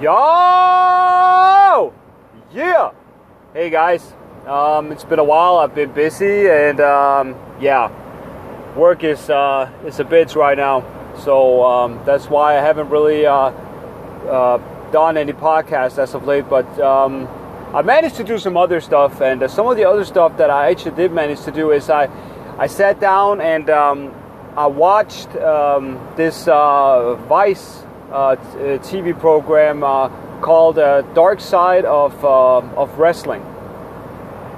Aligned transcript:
Yo! 0.00 1.92
Yeah! 2.54 2.92
Hey 3.52 3.68
guys, 3.68 4.14
um, 4.46 4.92
it's 4.92 5.04
been 5.04 5.18
a 5.18 5.24
while. 5.24 5.58
I've 5.58 5.74
been 5.74 5.92
busy, 5.92 6.48
and 6.48 6.80
um, 6.80 7.36
yeah, 7.60 7.92
work 8.74 9.04
is 9.04 9.28
uh, 9.28 9.70
is 9.84 10.00
a 10.00 10.04
bitch 10.04 10.36
right 10.36 10.56
now. 10.56 10.86
So 11.18 11.62
um, 11.62 12.00
that's 12.06 12.30
why 12.30 12.56
I 12.56 12.62
haven't 12.62 12.88
really 12.88 13.26
uh, 13.26 13.34
uh, 13.34 14.90
done 14.90 15.18
any 15.18 15.34
podcasts 15.34 15.98
as 15.98 16.14
of 16.14 16.24
late. 16.24 16.48
But 16.48 16.80
um, 16.80 17.28
I 17.74 17.82
managed 17.82 18.16
to 18.16 18.24
do 18.24 18.38
some 18.38 18.56
other 18.56 18.80
stuff, 18.80 19.20
and 19.20 19.42
uh, 19.42 19.48
some 19.48 19.66
of 19.66 19.76
the 19.76 19.84
other 19.84 20.06
stuff 20.06 20.38
that 20.38 20.48
I 20.48 20.70
actually 20.70 20.96
did 20.96 21.12
manage 21.12 21.42
to 21.42 21.50
do 21.50 21.72
is 21.72 21.90
I 21.90 22.08
I 22.58 22.68
sat 22.68 23.00
down 23.00 23.42
and 23.42 23.68
um, 23.68 24.14
I 24.56 24.66
watched 24.66 25.36
um, 25.36 26.00
this 26.16 26.48
uh, 26.48 27.16
Vice 27.28 27.82
TV 28.10 29.18
program 29.18 29.82
uh, 29.82 30.08
called 30.40 30.78
uh, 30.78 31.02
Dark 31.14 31.40
Side 31.40 31.84
of, 31.84 32.24
uh, 32.24 32.58
of 32.58 32.98
Wrestling. 32.98 33.42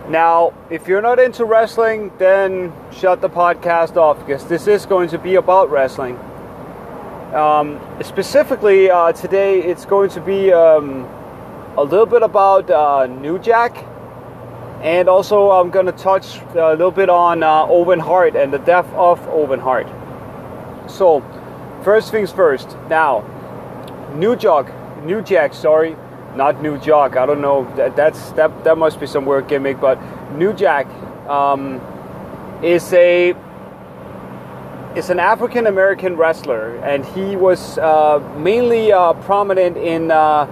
Now, 0.09 0.53
if 0.69 0.89
you're 0.89 1.03
not 1.03 1.19
into 1.19 1.45
wrestling, 1.45 2.13
then 2.19 2.73
shut 2.93 3.21
the 3.21 3.31
podcast 3.31 3.97
off 3.97 4.19
because 4.19 4.45
this 4.47 4.67
is 4.67 4.85
going 4.85 5.09
to 5.11 5.19
be 5.19 5.37
about 5.37 5.71
wrestling. 5.71 6.19
Um, 7.35 7.81
specifically, 8.03 8.91
uh, 8.91 9.13
today 9.13 9.63
it's 9.63 9.87
going 9.87 10.11
to 10.11 10.21
be 10.21 10.53
um, 10.53 11.05
a 11.77 11.83
little 11.83 12.07
bit 12.07 12.23
about 12.23 12.69
uh, 12.69 13.07
New 13.07 13.39
Jack, 13.39 13.77
and 14.83 15.09
also 15.09 15.51
I'm 15.51 15.71
going 15.71 15.87
to 15.87 15.93
touch 15.93 16.39
a 16.55 16.73
little 16.73 16.91
bit 16.91 17.09
on 17.09 17.43
uh, 17.43 17.67
Owen 17.69 18.01
Hart 18.01 18.35
and 18.35 18.53
the 18.53 18.59
death 18.59 18.93
of 18.95 19.21
Owen 19.29 19.61
Hart. 19.61 19.87
So, 20.91 21.23
first 21.85 22.11
things 22.11 22.33
first. 22.33 22.77
Now, 22.91 23.25
New 24.15 24.37
Jack, 24.37 24.73
New 25.05 25.23
Jack, 25.23 25.55
sorry, 25.55 25.97
not 26.37 26.63
New 26.63 26.79
Jack. 26.79 27.17
I 27.17 27.27
don't 27.27 27.41
know. 27.41 27.71
That, 27.77 27.97
that's 27.97 28.33
that 28.33 28.65
that 28.65 28.79
must 28.79 29.01
be 29.01 29.07
some 29.07 29.27
weird 29.27 29.49
gimmick. 29.49 29.81
But 29.81 29.99
New 30.33 30.53
Jack 30.53 30.87
um, 31.29 31.81
is 32.63 32.93
a 32.93 33.35
is 34.97 35.11
an 35.11 35.19
African 35.19 35.67
American 35.67 36.17
wrestler, 36.17 36.77
and 36.79 37.05
he 37.05 37.37
was 37.37 37.79
uh, 37.79 38.19
mainly 38.39 38.93
uh, 38.93 39.15
prominent 39.15 39.77
in 39.77 40.11
uh, 40.11 40.47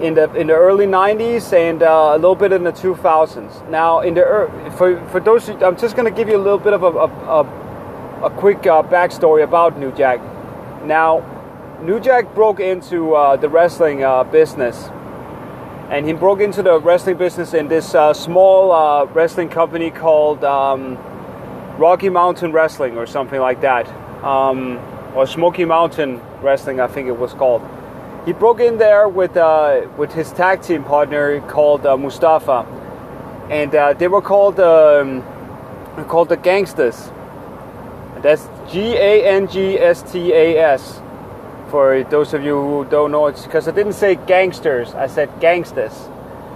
in 0.00 0.14
the 0.14 0.32
in 0.34 0.46
the 0.46 0.54
early 0.54 0.86
'90s 0.86 1.52
and 1.52 1.82
uh, 1.82 2.12
a 2.14 2.18
little 2.18 2.36
bit 2.36 2.52
in 2.52 2.62
the 2.64 2.72
2000s. 2.72 3.68
Now, 3.68 4.00
in 4.00 4.14
the 4.14 4.50
for 4.76 5.04
for 5.08 5.20
those, 5.20 5.48
I'm 5.48 5.76
just 5.76 5.96
going 5.96 6.10
to 6.12 6.16
give 6.16 6.28
you 6.28 6.36
a 6.36 6.44
little 6.44 6.58
bit 6.58 6.72
of 6.72 6.82
a 6.82 6.86
a, 6.86 7.08
a, 7.40 8.26
a 8.26 8.30
quick 8.30 8.66
uh, 8.66 8.82
backstory 8.82 9.42
about 9.42 9.78
New 9.78 9.92
Jack. 9.92 10.20
Now, 10.84 11.37
New 11.82 12.00
Jack 12.00 12.34
broke 12.34 12.60
into 12.60 13.14
uh, 13.14 13.36
the 13.36 13.48
wrestling 13.48 13.98
business. 14.30 14.90
And 15.90 16.06
he 16.06 16.12
broke 16.12 16.40
into 16.40 16.62
the 16.62 16.78
wrestling 16.80 17.16
business 17.16 17.54
in 17.54 17.68
this 17.68 17.88
small 18.12 19.06
wrestling 19.06 19.48
company 19.48 19.90
called 19.90 20.44
um, 20.44 20.98
Rocky 21.78 22.08
Mountain 22.08 22.50
Wrestling 22.52 22.98
or 22.98 23.06
something 23.06 23.40
like 23.40 23.60
that, 23.60 23.88
um, 24.24 24.78
or 25.14 25.26
Smoky 25.26 25.64
Mountain 25.64 26.20
Wrestling, 26.42 26.80
I 26.80 26.88
think 26.88 27.06
it 27.06 27.16
was 27.16 27.32
called. 27.32 27.62
He 28.26 28.32
broke 28.32 28.60
in 28.60 28.78
there 28.78 29.08
with 29.08 29.36
uh, 29.36 29.86
with 29.96 30.12
his 30.12 30.32
tag 30.32 30.60
team 30.60 30.82
partner 30.82 31.40
called 31.42 31.86
uh, 31.86 31.96
Mustafa, 31.96 32.66
and 33.48 33.72
uh, 33.74 33.92
they 33.94 34.08
were 34.08 34.20
called 34.20 34.58
um, 34.58 35.22
called 36.08 36.28
the 36.28 36.36
Gangstas. 36.36 37.12
That's 38.22 38.48
G 38.70 38.96
A 38.96 39.24
N 39.24 39.46
G 39.46 39.78
S 39.78 40.02
T 40.02 40.32
A 40.32 40.58
S. 40.58 41.00
For 41.70 42.02
those 42.04 42.32
of 42.32 42.42
you 42.42 42.60
who 42.60 42.86
don't 42.86 43.12
know, 43.12 43.26
it's 43.26 43.44
because 43.44 43.68
I 43.68 43.72
didn't 43.72 43.92
say 43.92 44.14
gangsters, 44.14 44.94
I 44.94 45.06
said 45.06 45.28
gangstas, 45.40 45.94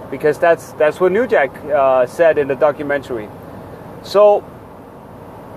because 0.09 0.39
that's 0.39 0.71
that's 0.73 0.99
what 0.99 1.11
New 1.11 1.27
Jack 1.27 1.51
uh, 1.65 2.07
said 2.07 2.39
in 2.39 2.47
the 2.47 2.55
documentary. 2.55 3.29
So 4.01 4.43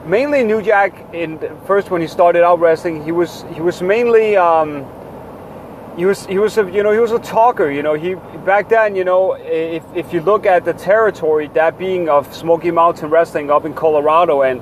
mainly 0.04 0.44
New 0.44 0.60
Jack 0.62 1.14
in 1.14 1.38
first 1.66 1.90
when 1.90 2.02
he 2.02 2.06
started 2.06 2.44
out 2.44 2.60
wrestling, 2.60 3.02
he 3.02 3.12
was 3.12 3.44
he 3.54 3.60
was 3.62 3.80
mainly 3.80 4.36
um, 4.36 4.84
he 5.96 6.04
was 6.04 6.26
he 6.26 6.38
was 6.38 6.58
a 6.58 6.70
you 6.70 6.82
know 6.82 6.92
he 6.92 6.98
was 6.98 7.12
a 7.12 7.18
talker. 7.18 7.70
You 7.70 7.82
know 7.82 7.94
he 7.94 8.14
back 8.44 8.68
then 8.68 8.94
you 8.94 9.04
know 9.04 9.34
if 9.34 9.82
if 9.94 10.12
you 10.12 10.20
look 10.20 10.44
at 10.44 10.66
the 10.66 10.74
territory 10.74 11.48
that 11.54 11.78
being 11.78 12.10
of 12.10 12.32
Smoky 12.34 12.70
Mountain 12.70 13.08
Wrestling 13.08 13.50
up 13.50 13.64
in 13.64 13.72
Colorado 13.72 14.42
and 14.42 14.60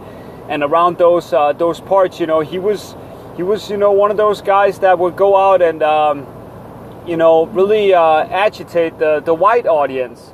and 0.48 0.62
around 0.62 0.98
those 0.98 1.32
uh, 1.32 1.52
those 1.52 1.80
parts, 1.80 2.20
you 2.20 2.26
know 2.26 2.40
he 2.40 2.60
was 2.60 2.94
he 3.36 3.42
was 3.42 3.68
you 3.70 3.76
know 3.76 3.92
one 3.92 4.10
of 4.10 4.16
those 4.16 4.40
guys 4.40 4.78
that 4.80 4.98
would 4.98 5.16
go 5.16 5.36
out 5.36 5.62
and 5.62 5.82
um, 5.82 6.26
you 7.06 7.16
know 7.16 7.46
really 7.46 7.92
uh, 7.92 8.24
agitate 8.26 8.98
the 8.98 9.20
the 9.20 9.34
white 9.34 9.66
audience 9.66 10.32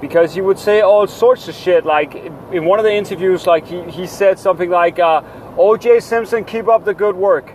because 0.00 0.34
he 0.34 0.40
would 0.40 0.58
say 0.58 0.80
all 0.80 1.06
sorts 1.06 1.48
of 1.48 1.54
shit. 1.54 1.84
Like 1.84 2.14
in 2.52 2.64
one 2.64 2.78
of 2.78 2.84
the 2.84 2.92
interviews, 2.92 3.46
like 3.46 3.66
he, 3.66 3.82
he 3.84 4.06
said 4.06 4.38
something 4.38 4.68
like, 4.68 4.98
uh, 4.98 5.22
"O.J. 5.56 6.00
Simpson, 6.00 6.44
keep 6.44 6.68
up 6.68 6.84
the 6.84 6.94
good 6.94 7.16
work," 7.16 7.52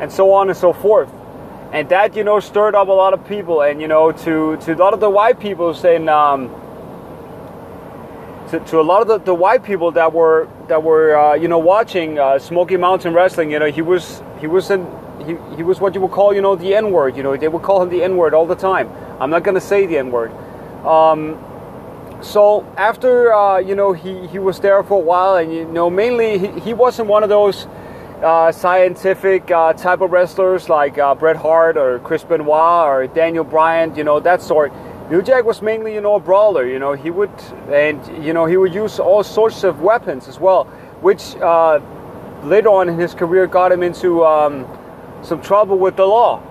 and 0.00 0.10
so 0.10 0.32
on 0.32 0.48
and 0.48 0.56
so 0.56 0.72
forth. 0.72 1.10
And 1.72 1.88
that 1.88 2.16
you 2.16 2.24
know 2.24 2.40
stirred 2.40 2.74
up 2.74 2.88
a 2.88 2.92
lot 2.92 3.12
of 3.12 3.26
people, 3.26 3.62
and 3.62 3.80
you 3.80 3.88
know 3.88 4.12
to 4.12 4.56
to 4.58 4.74
a 4.74 4.76
lot 4.76 4.94
of 4.94 5.00
the 5.00 5.10
white 5.10 5.40
people 5.40 5.74
saying. 5.74 6.08
Um, 6.08 6.65
to, 8.50 8.60
to 8.60 8.80
a 8.80 8.82
lot 8.82 9.02
of 9.02 9.08
the, 9.08 9.18
the 9.18 9.34
white 9.34 9.64
people 9.64 9.90
that 9.92 10.12
were 10.12 10.48
that 10.68 10.82
were 10.82 11.16
uh, 11.16 11.34
you 11.34 11.48
know 11.48 11.58
watching 11.58 12.18
uh, 12.18 12.38
Smoky 12.38 12.76
Mountain 12.76 13.14
Wrestling, 13.14 13.50
you 13.50 13.58
know 13.58 13.70
he 13.70 13.82
was 13.82 14.22
he 14.40 14.46
was 14.46 14.70
an, 14.70 14.86
he, 15.18 15.36
he 15.56 15.62
was 15.62 15.80
what 15.80 15.94
you 15.94 16.00
would 16.00 16.12
call 16.12 16.34
you 16.34 16.42
know 16.42 16.56
the 16.56 16.74
N 16.74 16.90
word. 16.92 17.16
You 17.16 17.22
know 17.22 17.36
they 17.36 17.48
would 17.48 17.62
call 17.62 17.82
him 17.82 17.88
the 17.88 18.02
N 18.02 18.16
word 18.16 18.34
all 18.34 18.46
the 18.46 18.54
time. 18.54 18.90
I'm 19.20 19.30
not 19.30 19.42
gonna 19.42 19.60
say 19.60 19.86
the 19.86 19.98
N 19.98 20.10
word. 20.10 20.30
Um, 20.86 21.42
so 22.22 22.64
after 22.76 23.32
uh, 23.32 23.58
you 23.58 23.74
know 23.74 23.92
he, 23.92 24.26
he 24.28 24.38
was 24.38 24.60
there 24.60 24.82
for 24.82 24.94
a 24.94 25.04
while, 25.04 25.36
and 25.36 25.52
you 25.52 25.64
know 25.64 25.90
mainly 25.90 26.38
he, 26.38 26.60
he 26.60 26.74
wasn't 26.74 27.08
one 27.08 27.22
of 27.22 27.28
those 27.28 27.66
uh, 28.22 28.50
scientific 28.50 29.50
uh, 29.50 29.72
type 29.74 30.00
of 30.00 30.10
wrestlers 30.10 30.68
like 30.68 30.98
uh, 30.98 31.14
Bret 31.14 31.36
Hart 31.36 31.76
or 31.76 31.98
Chris 31.98 32.24
Benoit 32.24 32.86
or 32.86 33.06
Daniel 33.06 33.44
Bryan, 33.44 33.94
you 33.94 34.04
know 34.04 34.20
that 34.20 34.40
sort. 34.40 34.72
New 35.10 35.22
Jack 35.22 35.44
was 35.44 35.62
mainly 35.62 35.94
you 35.94 36.00
know 36.00 36.16
a 36.16 36.20
brawler. 36.20 36.66
You 36.66 36.78
know 36.78 36.94
he 36.94 37.10
would 37.10 37.30
and 37.70 38.24
you 38.24 38.32
know 38.32 38.46
he 38.46 38.56
would 38.56 38.74
use 38.74 38.98
all 38.98 39.22
sorts 39.22 39.62
of 39.62 39.80
weapons 39.80 40.26
as 40.26 40.40
well, 40.40 40.64
which 41.00 41.36
uh, 41.36 41.80
later 42.42 42.70
on 42.70 42.88
in 42.88 42.98
his 42.98 43.14
career 43.14 43.46
got 43.46 43.70
him 43.70 43.82
into 43.82 44.24
um, 44.24 44.66
some 45.22 45.40
trouble 45.40 45.78
with 45.78 45.96
the 45.96 46.06
law. 46.06 46.42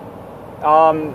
Um, 0.62 1.14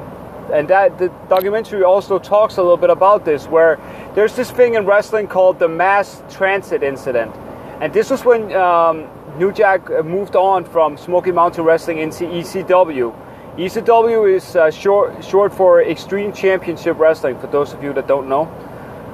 and 0.54 0.68
that 0.68 0.98
the 0.98 1.08
documentary 1.30 1.84
also 1.84 2.20
talks 2.20 2.58
a 2.58 2.62
little 2.62 2.78
bit 2.78 2.90
about 2.90 3.26
this 3.26 3.48
where 3.48 3.80
there's 4.16 4.36
this 4.36 4.52
thing 4.52 4.76
in 4.76 4.86
wrestling 4.86 5.28
called 5.28 5.60
the 5.60 5.68
mass 5.68 6.22
transit 6.30 6.84
incident 6.84 7.34
and 7.80 7.94
this 7.94 8.10
was 8.10 8.26
when 8.26 8.52
um, 8.54 9.08
new 9.38 9.52
jack 9.52 9.90
moved 10.04 10.36
on 10.36 10.66
from 10.66 10.98
smoky 10.98 11.32
mountain 11.32 11.64
wrestling 11.64 12.00
into 12.00 12.26
ecw 12.26 13.16
ecw 13.58 14.36
is 14.36 14.56
uh, 14.56 14.72
short, 14.72 15.24
short 15.24 15.54
for 15.54 15.84
extreme 15.84 16.32
championship 16.34 16.98
wrestling 16.98 17.38
for 17.40 17.48
those 17.48 17.74
of 17.74 17.84
you 17.84 17.94
that 17.94 18.08
don't 18.08 18.28
know 18.28 18.46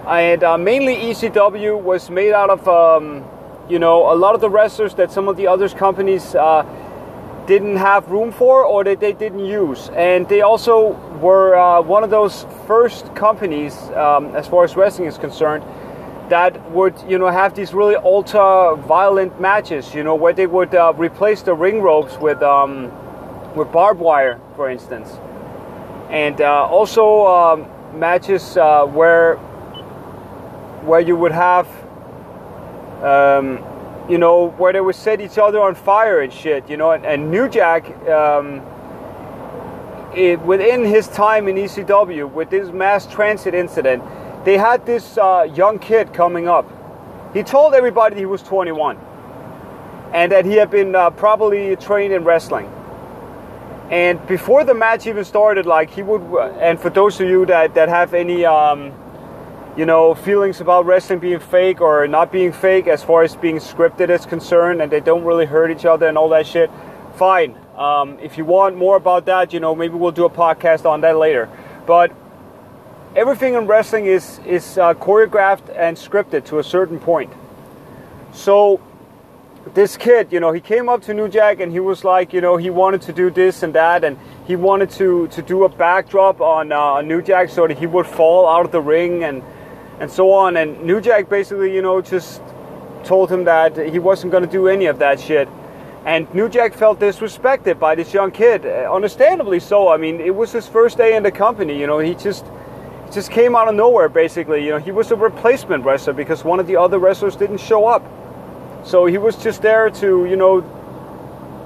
and 0.07 0.43
uh, 0.43 0.57
mainly 0.57 0.95
ecw 0.95 1.81
was 1.81 2.09
made 2.09 2.33
out 2.33 2.49
of 2.49 2.67
um, 2.67 3.23
you 3.69 3.79
know 3.79 4.11
a 4.11 4.15
lot 4.15 4.35
of 4.35 4.41
the 4.41 4.49
wrestlers 4.49 4.93
that 4.95 5.11
some 5.11 5.27
of 5.27 5.37
the 5.37 5.47
other 5.47 5.67
companies 5.69 6.35
uh, 6.35 6.63
didn't 7.47 7.77
have 7.77 8.09
room 8.11 8.31
for 8.31 8.63
or 8.63 8.83
that 8.83 8.99
they 8.99 9.13
didn't 9.13 9.45
use. 9.45 9.89
And 9.95 10.27
they 10.27 10.41
also 10.41 10.91
were 11.21 11.55
uh, 11.55 11.81
one 11.81 12.03
of 12.03 12.09
those 12.09 12.45
first 12.67 13.15
companies, 13.15 13.73
um, 13.95 14.35
as 14.35 14.47
far 14.47 14.65
as 14.65 14.75
wrestling 14.75 15.07
is 15.07 15.17
concerned, 15.17 15.63
that 16.29 16.71
would 16.71 16.93
you 17.07 17.17
know 17.17 17.29
have 17.29 17.55
these 17.55 17.73
really 17.73 17.95
ultra 17.95 18.75
violent 18.75 19.39
matches. 19.39 19.95
You 19.95 20.03
know 20.03 20.15
where 20.15 20.33
they 20.33 20.45
would 20.45 20.75
uh, 20.75 20.93
replace 20.97 21.41
the 21.41 21.53
ring 21.53 21.81
ropes 21.81 22.17
with 22.17 22.43
um, 22.43 22.91
with 23.57 23.71
barbed 23.71 23.99
wire, 23.99 24.39
for 24.55 24.69
instance, 24.69 25.09
and 26.09 26.39
uh, 26.39 26.65
also 26.65 27.25
um, 27.27 27.99
matches 27.99 28.55
uh, 28.57 28.85
where 28.85 29.35
where 30.85 31.01
you 31.01 31.15
would 31.15 31.31
have. 31.31 31.67
Um, 33.03 33.63
you 34.09 34.17
know, 34.17 34.51
where 34.51 34.71
they 34.71 34.79
would 34.79 34.95
set 34.95 35.19
each 35.19 35.37
other 35.37 35.59
on 35.59 35.75
fire 35.75 36.21
and 36.21 36.31
shit, 36.31 36.69
you 36.69 36.77
know. 36.77 36.91
And, 36.91 37.05
and 37.05 37.29
New 37.29 37.49
Jack, 37.49 37.89
um, 38.07 38.61
it, 40.15 40.39
within 40.41 40.85
his 40.85 41.07
time 41.09 41.47
in 41.47 41.55
ECW, 41.55 42.31
with 42.31 42.49
this 42.49 42.71
mass 42.71 43.05
transit 43.05 43.53
incident, 43.53 44.01
they 44.45 44.57
had 44.57 44.85
this 44.85 45.17
uh, 45.17 45.45
young 45.53 45.77
kid 45.77 46.13
coming 46.13 46.47
up. 46.47 46.65
He 47.33 47.43
told 47.43 47.73
everybody 47.73 48.15
he 48.15 48.25
was 48.25 48.41
21 48.41 48.97
and 50.13 50.31
that 50.31 50.45
he 50.45 50.53
had 50.53 50.71
been 50.71 50.95
uh, 50.95 51.09
probably 51.09 51.75
trained 51.75 52.13
in 52.13 52.23
wrestling. 52.23 52.71
And 53.89 54.25
before 54.27 54.65
the 54.65 54.73
match 54.73 55.07
even 55.07 55.23
started, 55.23 55.65
like 55.65 55.89
he 55.91 56.03
would, 56.03 56.21
and 56.59 56.79
for 56.79 56.89
those 56.89 57.19
of 57.21 57.29
you 57.29 57.45
that, 57.45 57.73
that 57.75 57.87
have 57.87 58.13
any, 58.13 58.43
um, 58.43 58.91
you 59.77 59.85
know, 59.85 60.13
feelings 60.13 60.59
about 60.59 60.85
wrestling 60.85 61.19
being 61.19 61.39
fake 61.39 61.79
or 61.79 62.05
not 62.07 62.31
being 62.31 62.51
fake 62.51 62.87
as 62.87 63.03
far 63.03 63.23
as 63.23 63.35
being 63.35 63.57
scripted 63.57 64.09
is 64.09 64.25
concerned 64.25 64.81
and 64.81 64.91
they 64.91 64.99
don't 64.99 65.23
really 65.23 65.45
hurt 65.45 65.71
each 65.71 65.85
other 65.85 66.07
and 66.07 66.17
all 66.17 66.29
that 66.29 66.45
shit, 66.45 66.69
fine. 67.15 67.55
Um, 67.77 68.17
if 68.19 68.37
you 68.37 68.43
want 68.43 68.75
more 68.75 68.97
about 68.97 69.25
that, 69.25 69.53
you 69.53 69.59
know, 69.59 69.75
maybe 69.75 69.93
we'll 69.93 70.11
do 70.11 70.25
a 70.25 70.29
podcast 70.29 70.85
on 70.85 71.01
that 71.01 71.15
later. 71.15 71.47
But 71.85 72.11
everything 73.15 73.53
in 73.53 73.67
wrestling 73.67 74.05
is 74.05 74.39
is 74.45 74.77
uh, 74.77 74.93
choreographed 74.95 75.69
and 75.75 75.95
scripted 75.95 76.45
to 76.45 76.59
a 76.59 76.63
certain 76.63 76.99
point. 76.99 77.31
So 78.33 78.81
this 79.73 79.97
kid, 79.97 80.31
you 80.31 80.39
know, 80.39 80.51
he 80.51 80.61
came 80.61 80.89
up 80.89 81.01
to 81.03 81.13
New 81.13 81.27
Jack 81.27 81.59
and 81.59 81.71
he 81.71 81.79
was 81.79 82.03
like, 82.03 82.33
you 82.33 82.41
know, 82.41 82.57
he 82.57 82.69
wanted 82.69 83.01
to 83.03 83.13
do 83.13 83.29
this 83.29 83.63
and 83.63 83.73
that, 83.75 84.03
and 84.03 84.17
he 84.45 84.55
wanted 84.55 84.89
to 84.91 85.27
to 85.27 85.41
do 85.41 85.63
a 85.63 85.69
backdrop 85.69 86.41
on 86.41 86.71
uh, 86.71 87.01
New 87.01 87.21
Jack 87.21 87.49
so 87.49 87.67
that 87.67 87.77
he 87.77 87.87
would 87.87 88.07
fall 88.07 88.47
out 88.47 88.65
of 88.65 88.71
the 88.71 88.81
ring 88.81 89.23
and 89.23 89.43
and 89.99 90.11
so 90.11 90.31
on. 90.31 90.57
And 90.57 90.83
New 90.83 91.01
Jack 91.01 91.29
basically, 91.29 91.73
you 91.73 91.81
know, 91.81 92.01
just 92.01 92.41
told 93.03 93.31
him 93.31 93.45
that 93.45 93.77
he 93.77 93.99
wasn't 93.99 94.31
going 94.31 94.43
to 94.43 94.51
do 94.51 94.67
any 94.67 94.85
of 94.85 94.99
that 94.99 95.19
shit. 95.19 95.47
And 96.05 96.31
New 96.33 96.47
Jack 96.47 96.73
felt 96.73 96.99
disrespected 96.99 97.79
by 97.79 97.95
this 97.95 98.13
young 98.13 98.31
kid, 98.31 98.65
uh, 98.65 98.89
understandably 98.93 99.59
so. 99.59 99.89
I 99.89 99.97
mean, 99.97 100.21
it 100.21 100.33
was 100.33 100.51
his 100.51 100.67
first 100.67 100.97
day 100.97 101.15
in 101.15 101.23
the 101.23 101.31
company. 101.31 101.77
You 101.79 101.87
know, 101.87 101.99
he 101.99 102.15
just 102.15 102.45
just 103.11 103.31
came 103.31 103.55
out 103.55 103.67
of 103.67 103.75
nowhere. 103.75 104.09
Basically, 104.09 104.63
you 104.63 104.71
know, 104.71 104.79
he 104.79 104.91
was 104.91 105.11
a 105.11 105.15
replacement 105.15 105.83
wrestler 105.83 106.13
because 106.13 106.43
one 106.43 106.59
of 106.59 106.67
the 106.67 106.77
other 106.77 106.99
wrestlers 106.99 107.35
didn't 107.35 107.59
show 107.59 107.87
up. 107.87 108.03
So 108.87 109.05
he 109.05 109.17
was 109.17 109.35
just 109.35 109.61
there 109.61 109.89
to, 109.89 110.25
you 110.25 110.37
know, 110.37 110.61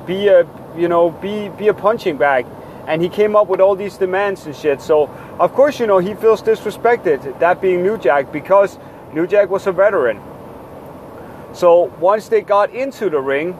be 0.07 0.27
a, 0.27 0.47
you 0.75 0.87
know, 0.87 1.11
be 1.11 1.49
be 1.49 1.67
a 1.67 1.73
punching 1.73 2.17
bag. 2.17 2.47
And 2.87 2.99
he 2.99 3.09
came 3.09 3.35
up 3.35 3.47
with 3.47 3.61
all 3.61 3.75
these 3.75 3.95
demands 3.95 4.47
and 4.47 4.55
shit. 4.55 4.81
So 4.81 5.07
of 5.39 5.53
course, 5.53 5.79
you 5.79 5.85
know, 5.85 5.99
he 5.99 6.15
feels 6.15 6.41
disrespected. 6.41 7.37
That 7.37 7.61
being 7.61 7.83
New 7.83 7.99
Jack 7.99 8.31
because 8.31 8.79
New 9.13 9.27
Jack 9.27 9.51
was 9.51 9.67
a 9.67 9.71
veteran. 9.71 10.19
So 11.53 11.93
once 11.99 12.27
they 12.27 12.41
got 12.41 12.71
into 12.71 13.11
the 13.11 13.19
ring, 13.19 13.55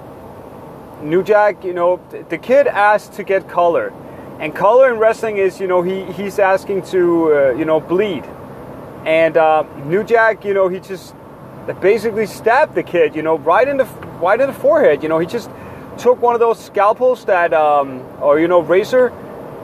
New 1.03 1.21
Jack, 1.21 1.63
you 1.63 1.73
know, 1.73 1.99
the 2.29 2.39
kid 2.39 2.65
asked 2.65 3.13
to 3.13 3.23
get 3.23 3.47
color, 3.47 3.93
and 4.39 4.55
color 4.55 4.91
in 4.91 4.97
wrestling 4.97 5.37
is, 5.37 5.59
you 5.59 5.67
know, 5.67 5.83
he 5.83 6.05
he's 6.13 6.39
asking 6.39 6.81
to, 6.93 7.01
uh, 7.33 7.51
you 7.51 7.65
know, 7.65 7.79
bleed, 7.79 8.25
and 9.05 9.37
uh, 9.37 9.65
New 9.85 10.03
Jack, 10.03 10.45
you 10.45 10.55
know, 10.55 10.67
he 10.67 10.79
just 10.79 11.13
basically 11.81 12.25
stabbed 12.25 12.75
the 12.75 12.83
kid, 12.83 13.15
you 13.15 13.21
know, 13.21 13.37
right 13.37 13.67
in 13.67 13.77
the 13.77 13.85
right 14.21 14.39
in 14.39 14.47
the 14.47 14.53
forehead. 14.53 15.03
You 15.03 15.09
know, 15.09 15.19
he 15.19 15.27
just 15.27 15.49
took 15.97 16.21
one 16.21 16.33
of 16.33 16.39
those 16.39 16.63
scalpels 16.63 17.25
that, 17.25 17.53
um, 17.53 18.01
or 18.21 18.39
you 18.39 18.47
know, 18.47 18.61
razor 18.61 19.09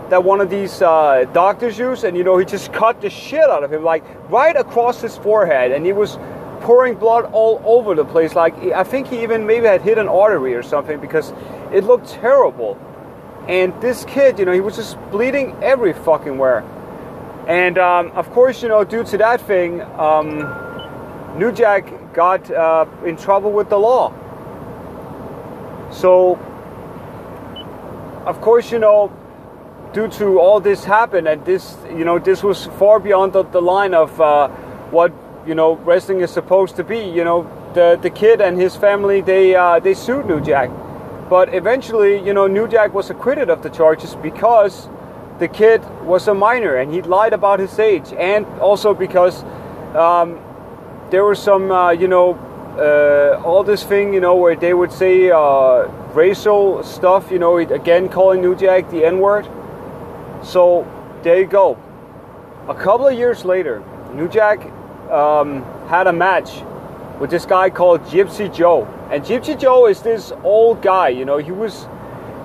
that 0.10 0.24
one 0.24 0.40
of 0.40 0.50
these 0.50 0.82
uh, 0.82 1.26
doctors 1.34 1.78
use, 1.78 2.04
and 2.04 2.16
you 2.16 2.24
know, 2.24 2.38
he 2.38 2.46
just 2.46 2.72
cut 2.72 3.02
the 3.02 3.10
shit 3.10 3.44
out 3.44 3.64
of 3.64 3.74
him, 3.74 3.84
like 3.84 4.04
right 4.30 4.56
across 4.56 5.02
his 5.02 5.18
forehead, 5.18 5.72
and 5.72 5.86
he 5.86 5.94
was 5.94 6.18
pouring 6.62 6.96
blood 6.96 7.30
all 7.34 7.62
over 7.66 7.96
the 7.96 8.06
place. 8.06 8.36
Like 8.36 8.56
I 8.58 8.84
think 8.84 9.08
he 9.08 9.24
even 9.24 9.46
maybe 9.46 9.66
had 9.66 9.82
hit 9.82 9.98
an 9.98 10.08
artery 10.08 10.54
or 10.54 10.64
something 10.64 11.00
because 11.00 11.34
it 11.72 11.84
looked 11.84 12.10
terrible. 12.10 12.80
And 13.48 13.80
this 13.82 14.04
kid, 14.06 14.40
you 14.40 14.46
know, 14.46 14.52
he 14.52 14.60
was 14.60 14.76
just 14.76 15.00
bleeding 15.10 15.56
every 15.62 15.94
fucking 15.94 16.38
where. 16.38 16.66
And 17.48 17.78
um, 17.78 18.12
of 18.12 18.30
course, 18.32 18.62
you 18.62 18.68
know, 18.68 18.84
due 18.84 19.06
to 19.06 19.18
that 19.20 19.40
thing, 19.42 19.82
um, 19.82 20.67
New 21.38 21.52
Jack 21.52 22.14
got 22.14 22.50
uh, 22.50 22.86
in 23.06 23.16
trouble 23.16 23.52
with 23.52 23.70
the 23.70 23.78
law. 23.78 24.12
So, 25.92 26.36
of 28.26 28.42
course, 28.42 28.72
you 28.72 28.80
know, 28.80 29.12
due 29.94 30.08
to 30.08 30.40
all 30.40 30.60
this 30.60 30.84
happened, 30.84 31.28
and 31.28 31.46
this, 31.46 31.78
you 31.96 32.06
know, 32.06 32.18
this 32.18 32.44
was 32.44 32.66
far 32.80 33.00
beyond 33.00 33.34
the, 33.34 33.44
the 33.44 33.62
line 33.62 33.94
of 33.94 34.20
uh, 34.20 34.48
what 34.90 35.14
you 35.46 35.54
know 35.54 35.76
wrestling 35.78 36.22
is 36.22 36.32
supposed 36.32 36.76
to 36.78 36.84
be. 36.84 37.00
You 37.00 37.24
know, 37.24 37.48
the 37.74 38.00
the 38.02 38.10
kid 38.10 38.42
and 38.42 38.60
his 38.60 38.76
family 38.76 39.22
they 39.22 39.56
uh, 39.56 39.80
they 39.80 39.94
sued 39.94 40.26
New 40.26 40.42
Jack, 40.42 40.72
but 41.30 41.54
eventually, 41.54 42.18
you 42.18 42.34
know, 42.34 42.48
New 42.48 42.68
Jack 42.68 42.96
was 42.96 43.12
acquitted 43.12 43.50
of 43.50 43.62
the 43.62 43.70
charges 43.70 44.16
because 44.16 44.90
the 45.38 45.48
kid 45.48 45.84
was 46.04 46.28
a 46.28 46.34
minor 46.34 46.78
and 46.78 46.92
he 46.92 47.04
lied 47.04 47.34
about 47.34 47.60
his 47.60 47.78
age, 47.78 48.12
and 48.14 48.46
also 48.60 48.96
because 48.96 49.44
um, 49.96 50.40
there 51.10 51.24
was 51.24 51.42
some, 51.42 51.72
uh, 51.72 51.92
you 51.92 52.08
know, 52.08 52.36
uh, 52.78 53.42
all 53.44 53.64
this 53.64 53.84
thing, 53.84 54.14
you 54.14 54.20
know, 54.20 54.36
where 54.36 54.56
they 54.56 54.74
would 54.74 54.92
say 54.92 55.32
uh, 55.32 55.88
racial 56.14 56.84
stuff, 56.84 57.32
you 57.32 57.40
know, 57.40 57.58
again 57.58 58.10
calling 58.10 58.42
New 58.42 58.56
Jack 58.56 58.90
the 58.92 59.06
N 59.06 59.20
word. 59.20 59.48
So 60.44 60.86
there 61.24 61.40
you 61.40 61.48
go. 61.48 61.78
A 62.68 62.76
couple 62.76 63.08
of 63.08 63.18
years 63.18 63.46
later, 63.46 63.84
New 64.14 64.28
Jack 64.28 64.60
um, 65.10 65.64
had 65.88 66.08
a 66.08 66.14
match 66.14 66.62
with 67.20 67.32
this 67.32 67.46
guy 67.46 67.70
called 67.70 68.02
Gypsy 68.04 68.54
Joe, 68.54 68.86
and 69.12 69.24
Gypsy 69.24 69.58
Joe 69.58 69.88
is 69.88 70.02
this 70.02 70.32
old 70.44 70.82
guy. 70.82 71.10
You 71.10 71.26
know, 71.26 71.38
he 71.38 71.52
was 71.52 71.88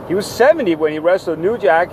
he 0.09 0.15
was 0.15 0.27
70 0.27 0.77
when 0.77 0.93
he 0.93 0.99
wrestled 0.99 1.39
New 1.39 1.59
Jack, 1.59 1.91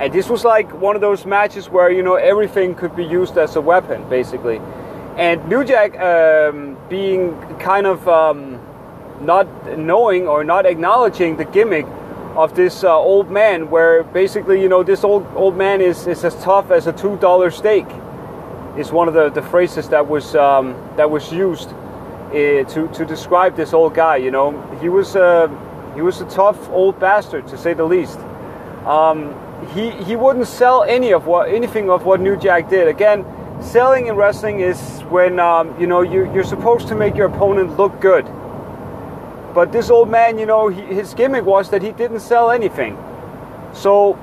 and 0.00 0.12
this 0.12 0.28
was 0.28 0.44
like 0.44 0.72
one 0.80 0.96
of 0.96 1.02
those 1.02 1.24
matches 1.24 1.68
where 1.68 1.90
you 1.90 2.02
know 2.02 2.14
everything 2.14 2.74
could 2.74 2.96
be 2.96 3.04
used 3.04 3.38
as 3.38 3.54
a 3.56 3.60
weapon, 3.60 4.08
basically. 4.08 4.60
And 5.16 5.48
New 5.48 5.64
Jack, 5.64 5.96
um, 6.00 6.76
being 6.88 7.38
kind 7.60 7.86
of 7.86 8.08
um, 8.08 8.60
not 9.20 9.46
knowing 9.78 10.26
or 10.26 10.42
not 10.42 10.66
acknowledging 10.66 11.36
the 11.36 11.44
gimmick 11.44 11.86
of 12.34 12.56
this 12.56 12.82
uh, 12.82 12.98
old 12.98 13.30
man, 13.30 13.70
where 13.70 14.02
basically, 14.02 14.60
you 14.60 14.68
know, 14.68 14.82
this 14.82 15.04
old 15.04 15.24
old 15.36 15.56
man 15.56 15.80
is, 15.80 16.08
is 16.08 16.24
as 16.24 16.34
tough 16.42 16.72
as 16.72 16.88
a 16.88 16.92
two 16.92 17.16
dollar 17.18 17.52
steak, 17.52 17.86
is 18.76 18.90
one 18.90 19.06
of 19.06 19.14
the, 19.14 19.30
the 19.30 19.42
phrases 19.42 19.88
that 19.90 20.08
was 20.08 20.34
um, 20.34 20.74
that 20.96 21.08
was 21.08 21.32
used 21.32 21.68
uh, 21.68 22.64
to 22.64 22.90
to 22.92 23.04
describe 23.04 23.54
this 23.54 23.72
old 23.72 23.94
guy. 23.94 24.16
You 24.16 24.32
know, 24.32 24.50
he 24.80 24.88
was 24.88 25.14
uh, 25.14 25.46
he 25.94 26.02
was 26.02 26.20
a 26.22 26.26
tough 26.26 26.68
old 26.70 26.98
bastard 26.98 27.46
to 27.48 27.56
say 27.56 27.72
the 27.72 27.84
least. 27.84 28.18
Um, 28.84 29.32
he 29.74 29.92
he 29.92 30.16
wouldn't 30.16 30.48
sell 30.48 30.82
any 30.82 31.12
of 31.12 31.26
what 31.26 31.48
anything 31.48 31.88
of 31.88 32.04
what 32.04 32.20
New 32.20 32.36
Jack 32.36 32.68
did. 32.68 32.88
Again 32.88 33.24
selling 33.60 34.06
in 34.06 34.16
wrestling 34.16 34.60
is 34.60 34.78
when 35.10 35.38
um, 35.40 35.78
you 35.80 35.86
know 35.86 36.02
you, 36.02 36.32
you're 36.32 36.44
supposed 36.44 36.88
to 36.88 36.94
make 36.94 37.16
your 37.16 37.26
opponent 37.26 37.76
look 37.76 38.00
good. 38.00 38.24
But 39.54 39.70
this 39.70 39.88
old 39.88 40.10
man, 40.10 40.38
you 40.38 40.46
know, 40.46 40.68
he, 40.68 40.82
his 40.82 41.14
gimmick 41.14 41.44
was 41.44 41.70
that 41.70 41.80
he 41.80 41.92
didn't 41.92 42.20
sell 42.20 42.50
anything. 42.50 42.98
So 43.72 44.18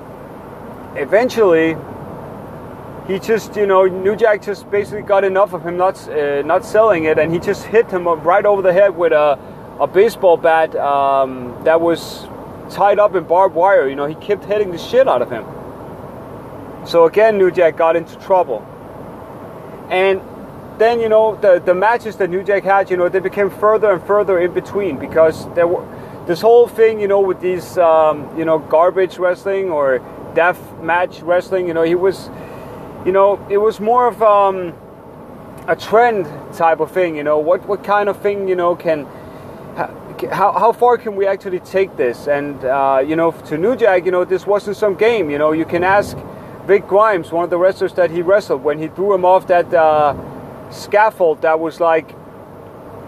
eventually, 0.96 1.78
he 3.08 3.18
just, 3.20 3.56
you 3.56 3.66
know, 3.66 3.86
New 3.86 4.16
Jack 4.16 4.42
just 4.42 4.70
basically 4.70 5.04
got 5.04 5.24
enough 5.24 5.54
of 5.54 5.66
him 5.66 5.78
not 5.78 6.08
uh, 6.10 6.42
not 6.44 6.66
selling 6.66 7.06
it, 7.06 7.18
and 7.18 7.32
he 7.32 7.40
just 7.40 7.66
hit 7.66 7.90
him 7.90 8.08
right 8.08 8.46
over 8.46 8.62
the 8.62 8.74
head 8.74 8.96
with 8.96 9.14
a, 9.14 9.40
a 9.80 9.88
baseball 9.88 10.38
bat 10.38 10.76
um, 10.76 11.58
that 11.64 11.80
was 11.80 12.28
tied 12.70 13.00
up 13.00 13.16
in 13.16 13.24
barbed 13.24 13.56
wire. 13.56 13.88
You 13.88 13.96
know, 13.96 14.06
he 14.06 14.16
kept 14.16 14.44
hitting 14.46 14.72
the 14.72 14.78
shit 14.78 15.08
out 15.08 15.22
of 15.22 15.32
him. 15.32 15.46
So 16.86 17.06
again, 17.06 17.38
New 17.38 17.52
Jack 17.52 17.78
got 17.78 17.96
into 17.96 18.18
trouble. 18.18 18.66
And 19.92 20.22
then, 20.80 21.00
you 21.02 21.10
know, 21.10 21.36
the, 21.36 21.62
the 21.64 21.76
matches 21.76 22.16
that 22.16 22.30
New 22.30 22.44
Jack 22.44 22.64
had, 22.64 22.90
you 22.90 22.98
know, 22.98 23.10
they 23.10 23.20
became 23.20 23.50
further 23.50 23.92
and 23.92 24.02
further 24.08 24.40
in 24.40 24.54
between 24.54 24.98
because 24.98 25.54
there 25.54 25.68
were 25.68 25.86
this 26.26 26.40
whole 26.40 26.68
thing, 26.68 27.00
you 27.00 27.08
know, 27.08 27.20
with 27.20 27.42
these, 27.42 27.78
um, 27.78 28.38
you 28.38 28.46
know, 28.46 28.58
garbage 28.58 29.18
wrestling 29.18 29.70
or 29.70 30.00
death 30.34 30.60
match 30.82 31.20
wrestling, 31.22 31.68
you 31.68 31.74
know, 31.74 31.82
he 31.82 31.96
was, 31.96 32.30
you 33.06 33.12
know, 33.12 33.46
it 33.50 33.58
was 33.58 33.80
more 33.80 34.08
of 34.08 34.22
um, 34.24 34.74
a 35.68 35.76
trend 35.76 36.26
type 36.56 36.80
of 36.80 36.92
thing, 36.92 37.18
you 37.18 37.24
know, 37.24 37.40
what, 37.40 37.68
what 37.68 37.84
kind 37.84 38.08
of 38.08 38.22
thing, 38.22 38.48
you 38.48 38.56
know, 38.56 38.76
can, 38.76 39.06
how, 40.32 40.52
how 40.54 40.72
far 40.72 40.98
can 40.98 41.16
we 41.16 41.28
actually 41.28 41.60
take 41.60 41.98
this? 41.98 42.28
And, 42.28 42.64
uh, 42.64 43.04
you 43.06 43.16
know, 43.16 43.32
to 43.32 43.58
New 43.58 43.76
Jack, 43.76 44.06
you 44.06 44.12
know, 44.12 44.24
this 44.24 44.46
wasn't 44.46 44.78
some 44.78 44.96
game, 44.96 45.30
you 45.30 45.38
know, 45.38 45.52
you 45.52 45.66
can 45.66 45.84
ask 45.84 46.18
Vic 46.66 46.88
Grimes, 46.88 47.32
one 47.32 47.44
of 47.44 47.50
the 47.50 47.58
wrestlers 47.58 47.94
that 47.94 48.12
he 48.12 48.22
wrestled, 48.22 48.64
when 48.64 48.78
he 48.78 48.88
threw 48.88 49.14
him 49.14 49.26
off 49.26 49.48
that 49.48 49.74
uh, 49.74 50.16
scaffold 50.72 51.42
that 51.42 51.60
was 51.60 51.80
like 51.80 52.16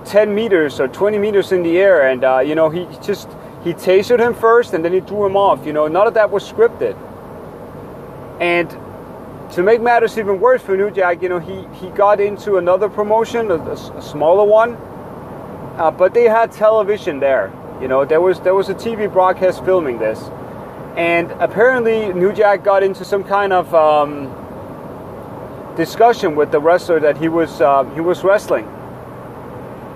10 0.05 0.33
meters 0.33 0.79
or 0.79 0.87
20 0.87 1.17
meters 1.19 1.51
in 1.51 1.63
the 1.63 1.77
air, 1.77 2.09
and 2.09 2.23
uh, 2.23 2.39
you 2.39 2.55
know 2.55 2.69
he 2.69 2.87
just 3.01 3.29
he 3.63 3.73
tasered 3.73 4.19
him 4.19 4.33
first, 4.33 4.73
and 4.73 4.83
then 4.83 4.91
he 4.91 4.99
threw 5.01 5.25
him 5.25 5.37
off. 5.37 5.65
You 5.65 5.73
know, 5.73 5.87
none 5.87 6.07
of 6.07 6.15
that 6.15 6.31
was 6.31 6.43
scripted. 6.43 6.97
And 8.41 8.69
to 9.53 9.61
make 9.61 9.81
matters 9.81 10.17
even 10.17 10.39
worse 10.39 10.61
for 10.61 10.75
New 10.75 10.89
Jack, 10.89 11.21
you 11.21 11.29
know, 11.29 11.39
he 11.39 11.65
he 11.77 11.89
got 11.91 12.19
into 12.19 12.57
another 12.57 12.89
promotion, 12.89 13.51
a, 13.51 13.55
a 13.55 14.01
smaller 14.01 14.45
one, 14.45 14.73
uh, 15.77 15.91
but 15.91 16.13
they 16.13 16.23
had 16.23 16.51
television 16.51 17.19
there. 17.19 17.53
You 17.79 17.87
know, 17.87 18.03
there 18.03 18.19
was 18.19 18.39
there 18.41 18.55
was 18.55 18.69
a 18.69 18.73
TV 18.73 19.11
broadcast 19.11 19.63
filming 19.63 19.99
this 19.99 20.29
and 20.95 21.31
apparently 21.31 22.13
New 22.13 22.31
Jack 22.33 22.63
got 22.63 22.83
into 22.83 23.03
some 23.03 23.23
kind 23.23 23.51
of 23.51 23.73
um, 23.73 24.27
discussion 25.75 26.35
with 26.35 26.51
the 26.51 26.59
wrestler 26.59 26.99
that 26.99 27.17
he 27.17 27.29
was 27.29 27.61
uh, 27.61 27.83
he 27.95 28.01
was 28.01 28.23
wrestling, 28.23 28.65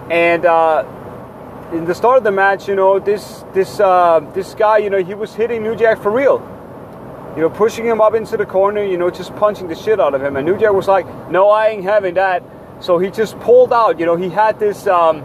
and 0.10 0.46
uh, 0.46 0.86
in 1.72 1.86
the 1.86 1.94
start 1.94 2.18
of 2.18 2.24
the 2.24 2.32
match, 2.32 2.68
you 2.68 2.76
know, 2.76 3.00
this 3.00 3.44
this 3.54 3.80
uh, 3.80 4.20
this 4.34 4.54
guy, 4.56 4.78
you 4.78 4.90
know, 4.90 5.04
he 5.04 5.14
was 5.14 5.34
hitting 5.36 5.62
New 5.62 5.76
Jack 5.76 6.02
for 6.02 6.12
real, 6.12 6.42
you 7.36 7.42
know, 7.42 7.50
pushing 7.50 7.86
him 7.86 8.02
up 8.02 8.16
into 8.16 8.38
the 8.38 8.46
corner, 8.46 8.84
you 8.84 8.98
know, 8.98 9.12
just 9.12 9.36
punching 9.36 9.68
the 9.68 9.76
shit 9.76 10.00
out 10.00 10.16
of 10.16 10.24
him, 10.24 10.36
and 10.36 10.46
New 10.46 10.58
Jack 10.58 10.74
was 10.74 10.88
like, 10.88 11.06
"No, 11.30 11.50
I 11.50 11.68
ain't 11.68 11.84
having 11.84 12.16
that." 12.16 12.44
So 12.80 12.98
he 12.98 13.10
just 13.12 13.40
pulled 13.40 13.74
out. 13.74 14.00
You 14.00 14.06
know, 14.06 14.16
he 14.16 14.30
had 14.30 14.60
this 14.60 14.88
um, 14.88 15.24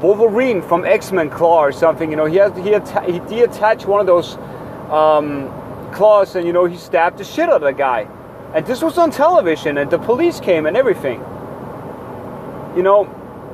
Wolverine 0.00 0.60
from 0.60 0.84
X 0.84 1.12
Men 1.12 1.30
claw 1.30 1.60
or 1.60 1.72
something. 1.72 2.10
You 2.10 2.16
know, 2.16 2.26
he 2.26 2.36
has 2.36 2.54
he 2.56 2.74
atta- 2.74 3.10
he 3.10 3.18
detached 3.20 3.86
one 3.86 4.00
of 4.00 4.06
those 4.06 4.36
um, 4.90 5.48
claws, 5.92 6.36
and 6.36 6.46
you 6.46 6.52
know 6.52 6.64
he 6.66 6.76
stabbed 6.76 7.18
the 7.18 7.24
shit 7.24 7.48
out 7.48 7.56
of 7.56 7.62
the 7.62 7.72
guy. 7.72 8.08
And 8.54 8.64
this 8.66 8.82
was 8.82 8.96
on 8.96 9.10
television, 9.10 9.78
and 9.78 9.90
the 9.90 9.98
police 9.98 10.40
came 10.40 10.66
and 10.66 10.76
everything. 10.76 11.20
You 12.76 12.82
know, 12.82 13.06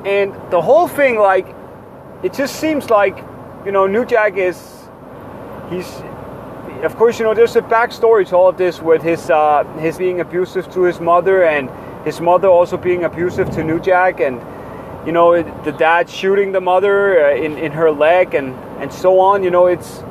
and 0.04 0.34
the 0.50 0.60
whole 0.60 0.88
thing, 0.88 1.18
like, 1.18 1.54
it 2.22 2.32
just 2.32 2.56
seems 2.56 2.90
like, 2.90 3.16
you 3.64 3.72
know, 3.72 3.86
New 3.86 4.04
Jack 4.04 4.36
is, 4.36 4.88
he's, 5.70 6.02
of 6.82 6.96
course, 6.96 7.18
you 7.18 7.24
know, 7.24 7.34
there's 7.34 7.56
a 7.56 7.62
backstory 7.62 8.28
to 8.28 8.36
all 8.36 8.48
of 8.48 8.56
this 8.58 8.82
with 8.82 9.02
his 9.02 9.30
uh, 9.30 9.64
his 9.78 9.98
being 9.98 10.20
abusive 10.20 10.72
to 10.72 10.82
his 10.82 11.00
mother 11.00 11.44
and 11.44 11.70
his 12.04 12.20
mother 12.20 12.48
also 12.48 12.76
being 12.76 13.04
abusive 13.04 13.50
to 13.50 13.62
New 13.62 13.80
Jack 13.80 14.20
and 14.20 14.40
you 15.06 15.12
know 15.12 15.42
the 15.62 15.72
dad 15.72 16.08
shooting 16.08 16.52
the 16.52 16.60
mother 16.60 17.26
uh, 17.26 17.34
in 17.34 17.56
in 17.58 17.72
her 17.72 17.90
leg 17.90 18.34
and 18.34 18.54
and 18.80 18.92
so 18.92 19.20
on. 19.20 19.42
You 19.42 19.50
know, 19.50 19.66
it's 19.66 20.02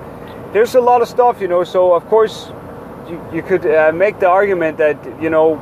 there's 0.54 0.76
a 0.76 0.82
lot 0.82 1.02
of 1.02 1.08
stuff. 1.08 1.42
You 1.42 1.48
know, 1.48 1.64
so 1.64 1.94
of 1.94 2.06
course 2.08 2.52
you, 3.10 3.22
you 3.34 3.42
could 3.42 3.66
uh, 3.66 3.92
make 3.94 4.20
the 4.20 4.28
argument 4.28 4.78
that 4.78 5.22
you 5.22 5.30
know 5.30 5.58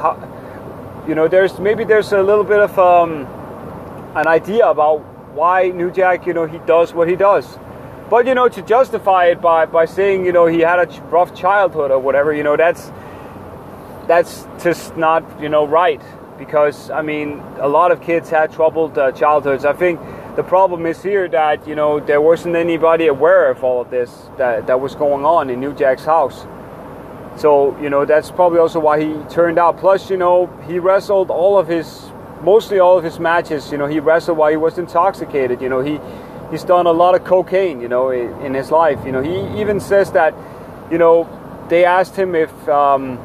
how, 0.00 1.04
you 1.08 1.14
know 1.14 1.28
there's 1.28 1.58
maybe 1.58 1.84
there's 1.84 2.12
a 2.12 2.22
little 2.22 2.44
bit 2.44 2.60
of 2.60 2.78
um, 2.78 3.26
an 4.16 4.26
idea 4.26 4.66
about 4.66 4.98
why 5.34 5.68
New 5.68 5.90
Jack 5.90 6.26
you 6.26 6.34
know 6.34 6.46
he 6.46 6.58
does 6.58 6.94
what 6.94 7.08
he 7.08 7.16
does. 7.16 7.58
But 8.10 8.26
you 8.26 8.34
know, 8.34 8.48
to 8.48 8.62
justify 8.62 9.26
it 9.26 9.40
by, 9.40 9.66
by 9.66 9.86
saying 9.86 10.26
you 10.26 10.32
know 10.32 10.46
he 10.46 10.60
had 10.60 10.78
a 10.78 11.00
rough 11.04 11.34
childhood 11.34 11.90
or 11.90 11.98
whatever, 11.98 12.34
you 12.34 12.42
know 12.42 12.56
that's 12.56 12.92
that's 14.06 14.46
just 14.62 14.96
not 14.96 15.24
you 15.40 15.48
know 15.48 15.66
right 15.66 16.02
because 16.38 16.90
I 16.90 17.02
mean 17.02 17.42
a 17.58 17.68
lot 17.68 17.92
of 17.92 18.02
kids 18.02 18.28
had 18.28 18.52
troubled 18.52 18.98
uh, 18.98 19.12
childhoods. 19.12 19.64
I 19.64 19.72
think 19.72 20.00
the 20.36 20.42
problem 20.42 20.84
is 20.84 21.00
here 21.00 21.28
that 21.28 21.66
you 21.66 21.76
know 21.76 22.00
there 22.00 22.20
wasn't 22.20 22.56
anybody 22.56 23.06
aware 23.06 23.50
of 23.50 23.62
all 23.62 23.80
of 23.80 23.90
this 23.90 24.10
that 24.36 24.66
that 24.66 24.80
was 24.80 24.94
going 24.96 25.24
on 25.24 25.48
in 25.48 25.60
New 25.60 25.72
Jack's 25.72 26.04
house. 26.04 26.46
So 27.36 27.78
you 27.80 27.88
know 27.88 28.04
that's 28.04 28.30
probably 28.30 28.58
also 28.58 28.80
why 28.80 29.00
he 29.00 29.14
turned 29.30 29.58
out. 29.58 29.78
Plus, 29.78 30.10
you 30.10 30.16
know 30.16 30.46
he 30.66 30.78
wrestled 30.78 31.30
all 31.30 31.56
of 31.56 31.68
his, 31.68 32.10
mostly 32.42 32.80
all 32.80 32.98
of 32.98 33.04
his 33.04 33.20
matches. 33.20 33.70
You 33.70 33.78
know 33.78 33.86
he 33.86 34.00
wrestled 34.00 34.38
while 34.38 34.50
he 34.50 34.56
was 34.56 34.76
intoxicated. 34.76 35.62
You 35.62 35.68
know 35.68 35.80
he 35.80 36.00
he's 36.50 36.64
done 36.64 36.86
a 36.86 36.92
lot 36.92 37.14
of 37.14 37.24
cocaine. 37.24 37.80
You 37.80 37.88
know 37.88 38.10
in, 38.10 38.32
in 38.40 38.54
his 38.54 38.72
life. 38.72 38.98
You 39.06 39.12
know 39.12 39.22
he 39.22 39.60
even 39.60 39.78
says 39.78 40.10
that, 40.12 40.34
you 40.90 40.98
know, 40.98 41.28
they 41.68 41.84
asked 41.84 42.16
him 42.16 42.34
if. 42.34 42.68
Um, 42.68 43.18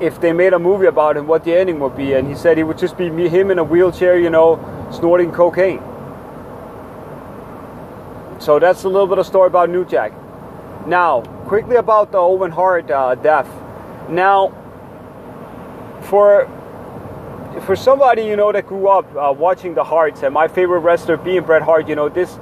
if 0.00 0.20
they 0.20 0.32
made 0.32 0.52
a 0.52 0.58
movie 0.58 0.86
about 0.86 1.16
him, 1.16 1.28
what 1.28 1.44
the 1.44 1.54
ending 1.54 1.78
would 1.78 1.96
be, 1.96 2.14
and 2.14 2.26
he 2.26 2.34
said 2.34 2.56
he 2.58 2.64
would 2.64 2.76
just 2.76 2.98
be 2.98 3.08
me, 3.08 3.28
him 3.28 3.52
in 3.52 3.60
a 3.60 3.64
wheelchair, 3.64 4.18
you 4.18 4.28
know, 4.28 4.58
snorting 4.90 5.30
cocaine. 5.30 5.80
So 8.44 8.58
that's 8.58 8.84
a 8.84 8.90
little 8.90 9.06
bit 9.06 9.16
of 9.16 9.24
story 9.24 9.46
about 9.46 9.70
New 9.70 9.86
Jack. 9.86 10.12
Now, 10.86 11.22
quickly 11.46 11.76
about 11.76 12.12
the 12.12 12.18
Owen 12.18 12.50
Hart 12.50 12.90
uh, 12.90 13.14
death. 13.14 13.48
Now, 14.10 14.52
for 16.02 16.46
for 17.64 17.74
somebody 17.74 18.20
you 18.20 18.36
know 18.36 18.52
that 18.52 18.66
grew 18.66 18.88
up 18.88 19.06
uh, 19.16 19.32
watching 19.32 19.72
the 19.72 19.82
Harts 19.82 20.22
and 20.22 20.34
my 20.34 20.46
favorite 20.46 20.80
wrestler 20.80 21.16
being 21.16 21.42
Bret 21.42 21.62
Hart, 21.62 21.88
you 21.88 21.94
know 21.94 22.10
this 22.10 22.38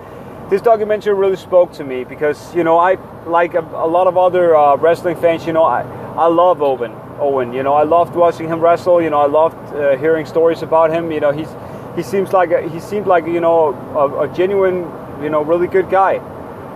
this 0.50 0.61
documentary 0.61 1.14
really 1.14 1.37
spoke 1.37 1.73
to 1.75 1.85
me 1.85 2.02
because 2.02 2.52
you 2.52 2.64
know 2.64 2.78
I 2.78 2.94
like 3.26 3.54
a, 3.54 3.61
a 3.61 3.87
lot 3.87 4.09
of 4.09 4.18
other 4.18 4.56
uh, 4.56 4.75
wrestling 4.78 5.14
fans. 5.14 5.47
You 5.47 5.52
know 5.52 5.62
I 5.62 5.82
I 6.16 6.26
love 6.26 6.62
Owen. 6.62 6.90
Owen, 7.21 7.52
you 7.52 7.62
know 7.62 7.75
I 7.75 7.85
loved 7.85 8.16
watching 8.16 8.49
him 8.49 8.59
wrestle. 8.59 9.00
You 9.00 9.11
know 9.11 9.21
I 9.21 9.26
loved 9.26 9.73
uh, 9.73 9.97
hearing 9.99 10.26
stories 10.26 10.62
about 10.62 10.90
him. 10.90 11.12
You 11.12 11.21
know 11.21 11.30
he's 11.30 11.54
he 11.94 12.02
seems 12.02 12.32
like 12.32 12.50
a, 12.50 12.68
he 12.68 12.80
seemed 12.80 13.06
like 13.06 13.25
you 13.26 13.38
know 13.38 13.73
a, 13.94 14.23
a 14.23 14.35
genuine 14.35 14.82
you 15.21 15.31
know 15.31 15.42
really 15.42 15.66
good 15.66 15.90
guy. 15.90 16.21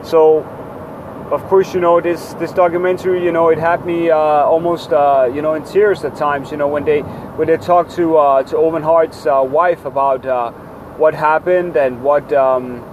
So 0.02 0.44
of 1.30 1.42
course, 1.48 1.74
you 1.74 1.80
know 1.80 2.00
this 2.00 2.34
this 2.34 2.52
documentary. 2.52 3.24
You 3.24 3.32
know, 3.32 3.48
it 3.48 3.58
had 3.58 3.84
me 3.84 4.10
uh, 4.10 4.16
almost 4.16 4.92
uh, 4.92 5.30
you 5.32 5.42
know 5.42 5.54
in 5.54 5.64
tears 5.64 6.04
at 6.04 6.16
times. 6.16 6.50
You 6.50 6.56
know, 6.56 6.68
when 6.68 6.84
they 6.84 7.00
when 7.00 7.48
they 7.48 7.56
talked 7.56 7.90
to 7.96 8.16
uh, 8.16 8.42
to 8.44 8.56
Owen 8.56 8.82
Hart's 8.82 9.26
uh, 9.26 9.42
wife 9.42 9.84
about 9.84 10.24
uh, 10.24 10.52
what 10.98 11.14
happened 11.14 11.76
and 11.76 12.02
what 12.02 12.32
um, 12.32 12.84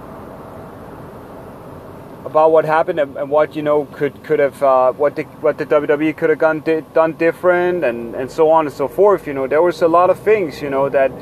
about 2.24 2.50
what 2.50 2.64
happened 2.64 2.98
and, 2.98 3.16
and, 3.16 3.30
what 3.30 3.54
you 3.54 3.62
know 3.62 3.84
could 3.86 4.22
could 4.24 4.40
have 4.40 4.60
uh, 4.62 4.92
what 4.92 5.14
the 5.14 5.22
what 5.40 5.58
the 5.58 5.66
WWE 5.66 6.16
could 6.16 6.30
have 6.30 6.40
done 6.40 6.60
done 6.92 7.12
different 7.12 7.84
and 7.84 8.14
and 8.16 8.30
so 8.30 8.50
on 8.50 8.66
and 8.66 8.74
so 8.74 8.88
forth. 8.88 9.26
You 9.26 9.34
know, 9.34 9.46
there 9.46 9.62
was 9.62 9.80
a 9.82 9.88
lot 9.88 10.10
of 10.10 10.18
things 10.18 10.60
you 10.60 10.70
know 10.70 10.88
that 10.88 11.12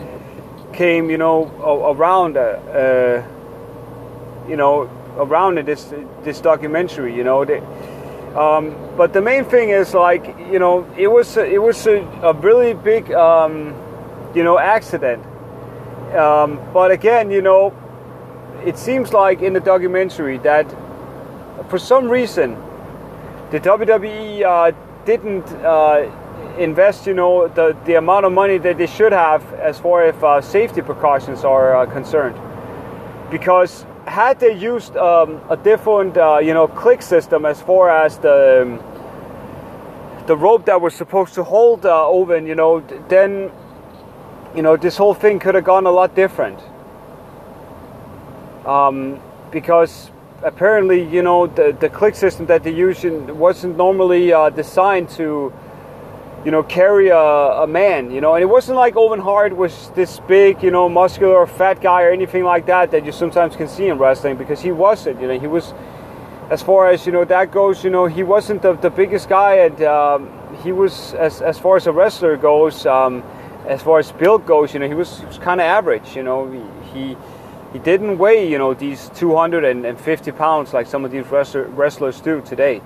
came 0.72 1.10
you 1.10 1.18
know 1.18 1.44
around 1.92 2.38
you 4.48 4.56
know 4.56 4.90
around 5.16 5.58
in 5.58 5.66
this 5.66 5.92
this 6.22 6.40
documentary. 6.40 7.14
You 7.14 7.24
know, 7.24 7.42
um, 8.36 8.74
but 8.96 9.12
the 9.12 9.20
main 9.20 9.44
thing 9.44 9.70
is 9.70 9.94
like 9.94 10.26
you 10.50 10.58
know 10.58 10.86
it 10.96 11.08
was 11.08 11.36
a, 11.36 11.44
it 11.44 11.60
was 11.60 11.86
a, 11.86 11.98
a 12.22 12.32
really 12.32 12.74
big 12.74 13.12
um, 13.12 13.74
you 14.34 14.44
know 14.44 14.58
accident. 14.58 15.24
Um, 16.14 16.60
but 16.72 16.90
again, 16.90 17.30
you 17.30 17.40
know, 17.42 17.74
it 18.64 18.76
seems 18.76 19.12
like 19.12 19.40
in 19.40 19.52
the 19.52 19.60
documentary 19.60 20.38
that 20.38 20.66
for 21.68 21.78
some 21.78 22.08
reason 22.08 22.56
the 23.50 23.60
WWE 23.60 24.42
uh, 24.44 24.72
didn't 25.04 25.46
uh, 25.62 26.10
invest, 26.58 27.06
you 27.06 27.14
know, 27.14 27.48
the 27.48 27.76
the 27.84 27.94
amount 27.94 28.24
of 28.24 28.32
money 28.32 28.58
that 28.58 28.78
they 28.78 28.86
should 28.86 29.12
have 29.12 29.42
as 29.54 29.78
far 29.78 30.04
as 30.04 30.14
uh, 30.22 30.40
safety 30.40 30.80
precautions 30.80 31.44
are 31.44 31.76
uh, 31.76 31.86
concerned, 31.86 32.36
because 33.30 33.84
had 34.06 34.40
they 34.40 34.56
used 34.56 34.96
um, 34.96 35.40
a 35.48 35.56
different, 35.56 36.16
uh, 36.16 36.38
you 36.38 36.54
know, 36.54 36.66
click 36.66 37.02
system 37.02 37.44
as 37.44 37.60
far 37.60 37.90
as 37.90 38.18
the 38.18 38.62
um, 38.62 38.80
the 40.26 40.36
rope 40.36 40.66
that 40.66 40.80
was 40.80 40.94
supposed 40.94 41.34
to 41.34 41.42
hold 41.42 41.84
uh, 41.84 42.08
Owen, 42.08 42.46
you 42.46 42.54
know, 42.54 42.80
then 43.08 43.50
you 44.54 44.62
know 44.62 44.76
this 44.76 44.96
whole 44.96 45.14
thing 45.14 45.38
could 45.38 45.54
have 45.54 45.64
gone 45.64 45.86
a 45.86 45.90
lot 45.90 46.14
different. 46.14 46.60
Um, 48.66 49.20
because 49.50 50.10
apparently, 50.42 51.02
you 51.02 51.22
know, 51.22 51.46
the 51.46 51.76
the 51.78 51.88
click 51.88 52.14
system 52.14 52.46
that 52.46 52.62
they 52.62 52.72
used 52.72 53.04
wasn't 53.30 53.76
normally 53.76 54.32
uh, 54.32 54.50
designed 54.50 55.08
to 55.10 55.52
you 56.44 56.50
know, 56.50 56.62
carry 56.62 57.08
a, 57.08 57.16
a, 57.16 57.66
man, 57.66 58.10
you 58.10 58.20
know, 58.20 58.34
and 58.34 58.42
it 58.42 58.46
wasn't 58.46 58.76
like 58.76 58.96
Owen 58.96 59.20
Hart 59.20 59.56
was 59.56 59.90
this 59.90 60.18
big, 60.20 60.62
you 60.62 60.72
know, 60.72 60.88
muscular 60.88 61.46
fat 61.46 61.80
guy 61.80 62.02
or 62.02 62.10
anything 62.10 62.42
like 62.42 62.66
that 62.66 62.90
that 62.90 63.06
you 63.06 63.12
sometimes 63.12 63.54
can 63.54 63.68
see 63.68 63.86
in 63.86 63.98
wrestling 63.98 64.36
because 64.36 64.60
he 64.60 64.72
wasn't, 64.72 65.20
you 65.20 65.28
know, 65.28 65.38
he 65.38 65.46
was, 65.46 65.72
as 66.50 66.60
far 66.60 66.90
as, 66.90 67.06
you 67.06 67.12
know, 67.12 67.24
that 67.24 67.52
goes, 67.52 67.84
you 67.84 67.90
know, 67.90 68.06
he 68.06 68.24
wasn't 68.24 68.60
the, 68.60 68.72
the 68.72 68.90
biggest 68.90 69.28
guy 69.28 69.54
and 69.56 69.82
um, 69.82 70.28
he 70.64 70.72
was, 70.72 71.14
as, 71.14 71.40
as 71.40 71.58
far 71.58 71.76
as 71.76 71.86
a 71.86 71.92
wrestler 71.92 72.36
goes, 72.36 72.86
um, 72.86 73.22
as 73.68 73.80
far 73.80 74.00
as 74.00 74.10
build 74.10 74.44
goes, 74.44 74.74
you 74.74 74.80
know, 74.80 74.88
he 74.88 74.94
was, 74.94 75.22
was 75.22 75.38
kind 75.38 75.60
of 75.60 75.64
average, 75.64 76.16
you 76.16 76.24
know, 76.24 76.50
he, 76.92 76.98
he, 76.98 77.16
he 77.72 77.78
didn't 77.78 78.18
weigh, 78.18 78.50
you 78.50 78.58
know, 78.58 78.74
these 78.74 79.10
250 79.14 80.32
pounds 80.32 80.74
like 80.74 80.88
some 80.88 81.04
of 81.04 81.12
these 81.12 81.26
wrestler, 81.28 81.66
wrestlers 81.68 82.20
do 82.20 82.40
today 82.40 82.82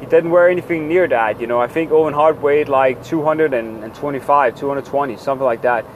he 0.00 0.06
didn't 0.06 0.30
wear 0.30 0.48
anything 0.48 0.88
near 0.88 1.08
that. 1.08 1.40
You 1.40 1.46
know, 1.46 1.58
I 1.58 1.68
think 1.68 1.90
Owen 1.90 2.12
Hart 2.12 2.40
weighed 2.40 2.68
like 2.68 3.02
225, 3.04 4.54
220, 4.54 5.16
something 5.16 5.44
like 5.44 5.62
that. 5.62 5.86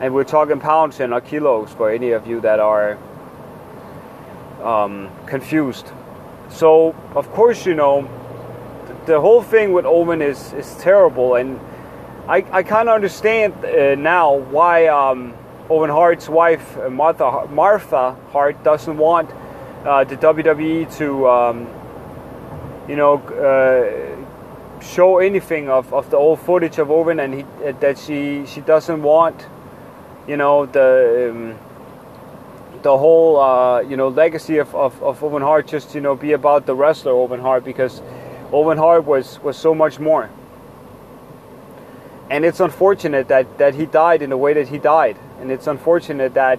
And 0.00 0.12
we're 0.12 0.24
talking 0.24 0.58
pounds 0.58 0.98
and 0.98 1.10
not 1.10 1.24
kilos 1.26 1.70
for 1.70 1.90
any 1.90 2.10
of 2.10 2.26
you 2.26 2.40
that 2.40 2.58
are 2.58 2.98
um, 4.60 5.08
confused. 5.26 5.86
So, 6.48 6.94
of 7.14 7.30
course, 7.30 7.64
you 7.64 7.74
know, 7.74 8.08
the 9.06 9.20
whole 9.20 9.42
thing 9.42 9.72
with 9.72 9.84
Owen 9.86 10.20
is, 10.20 10.52
is 10.54 10.74
terrible. 10.76 11.36
And 11.36 11.60
I, 12.26 12.44
I 12.50 12.62
kind 12.64 12.88
of 12.88 12.96
understand 12.96 13.54
uh, 13.64 13.94
now 13.94 14.34
why 14.34 14.88
um, 14.88 15.34
Owen 15.70 15.90
Hart's 15.90 16.28
wife, 16.28 16.76
Martha, 16.90 17.46
Martha 17.50 18.16
Hart, 18.32 18.64
doesn't 18.64 18.96
want 18.96 19.30
uh, 19.84 20.02
the 20.02 20.16
WWE 20.16 20.96
to. 20.96 21.28
Um, 21.28 21.83
you 22.88 22.96
know, 22.96 23.18
uh, 23.18 24.82
show 24.82 25.18
anything 25.18 25.68
of, 25.68 25.92
of 25.92 26.10
the 26.10 26.16
old 26.16 26.40
footage 26.40 26.78
of 26.78 26.90
Owen, 26.90 27.20
and 27.20 27.34
he, 27.34 27.42
uh, 27.42 27.72
that 27.80 27.98
she 27.98 28.44
she 28.46 28.60
doesn't 28.60 29.02
want, 29.02 29.46
you 30.26 30.36
know, 30.36 30.66
the 30.66 31.30
um, 31.30 31.58
the 32.82 32.96
whole 32.96 33.40
uh, 33.40 33.80
you 33.80 33.96
know 33.96 34.08
legacy 34.08 34.58
of, 34.58 34.74
of, 34.74 35.02
of 35.02 35.24
Owen 35.24 35.42
Hart 35.42 35.66
just 35.66 35.94
you 35.94 36.00
know 36.00 36.14
be 36.14 36.32
about 36.32 36.66
the 36.66 36.74
wrestler 36.74 37.12
Owen 37.12 37.40
Hart 37.40 37.64
because 37.64 38.02
Owen 38.52 38.78
Hart 38.78 39.04
was 39.04 39.40
was 39.42 39.56
so 39.56 39.74
much 39.74 39.98
more. 39.98 40.30
And 42.30 42.44
it's 42.44 42.60
unfortunate 42.60 43.28
that, 43.28 43.58
that 43.58 43.74
he 43.74 43.84
died 43.84 44.22
in 44.22 44.30
the 44.30 44.36
way 44.36 44.54
that 44.54 44.68
he 44.68 44.78
died, 44.78 45.18
and 45.40 45.50
it's 45.50 45.66
unfortunate 45.66 46.34
that 46.34 46.58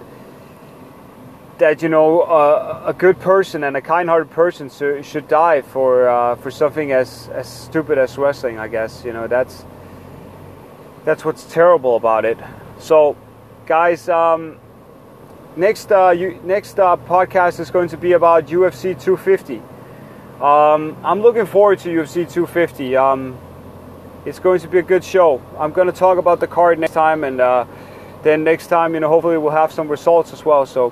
that 1.57 1.81
you 1.81 1.89
know 1.89 2.21
uh, 2.21 2.83
a 2.85 2.93
good 2.93 3.19
person 3.19 3.63
and 3.63 3.77
a 3.77 3.81
kind-hearted 3.81 4.29
person 4.31 4.69
should 5.03 5.27
die 5.27 5.61
for 5.61 6.09
uh, 6.09 6.35
for 6.35 6.51
something 6.51 6.91
as 6.91 7.29
as 7.29 7.47
stupid 7.47 7.97
as 7.97 8.17
wrestling. 8.17 8.59
I 8.59 8.67
guess 8.67 9.03
you 9.05 9.13
know 9.13 9.27
that's 9.27 9.65
that's 11.05 11.23
what's 11.23 11.45
terrible 11.45 11.95
about 11.95 12.25
it. 12.25 12.37
So, 12.79 13.15
guys, 13.65 14.09
um, 14.09 14.57
next 15.55 15.91
uh, 15.91 16.09
you, 16.09 16.39
next 16.43 16.79
uh, 16.79 16.97
podcast 16.97 17.59
is 17.59 17.71
going 17.71 17.89
to 17.89 17.97
be 17.97 18.13
about 18.13 18.47
UFC 18.47 18.99
250. 18.99 19.61
Um, 20.41 20.97
I'm 21.05 21.21
looking 21.21 21.45
forward 21.45 21.79
to 21.79 21.89
UFC 21.89 22.29
250. 22.29 22.97
Um, 22.97 23.37
it's 24.25 24.39
going 24.39 24.59
to 24.59 24.67
be 24.67 24.79
a 24.79 24.83
good 24.83 25.03
show. 25.03 25.41
I'm 25.57 25.71
going 25.71 25.87
to 25.87 25.93
talk 25.93 26.17
about 26.17 26.41
the 26.41 26.47
card 26.47 26.79
next 26.79 26.93
time, 26.93 27.23
and 27.23 27.39
uh, 27.39 27.65
then 28.23 28.43
next 28.43 28.67
time, 28.67 28.93
you 28.93 28.99
know, 28.99 29.07
hopefully 29.07 29.37
we'll 29.37 29.51
have 29.51 29.71
some 29.71 29.87
results 29.87 30.33
as 30.33 30.43
well. 30.43 30.65
So, 30.65 30.91